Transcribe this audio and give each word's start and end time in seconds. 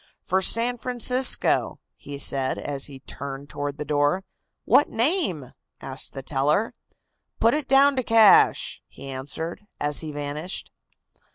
"For 0.23 0.41
San 0.41 0.79
Francisco," 0.79 1.79
he 1.95 2.17
said, 2.17 2.57
as 2.57 2.87
he 2.87 3.01
turned 3.01 3.49
toward 3.51 3.77
the 3.77 3.85
door. 3.85 4.23
"What 4.65 4.89
name?" 4.89 5.51
asked 5.79 6.13
the 6.13 6.23
teller. 6.23 6.73
"Put 7.39 7.53
it 7.53 7.67
down 7.67 7.95
to 7.97 8.01
'cash,'" 8.01 8.81
he 8.87 9.07
answered, 9.11 9.61
as 9.79 10.01
he 10.01 10.11
vanished. 10.11 10.71